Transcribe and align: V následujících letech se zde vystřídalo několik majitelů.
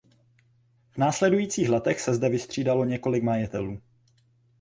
V 0.91 0.97
následujících 0.97 1.69
letech 1.69 1.99
se 2.01 2.13
zde 2.13 2.29
vystřídalo 2.29 2.85
několik 2.85 3.23
majitelů. 3.23 3.81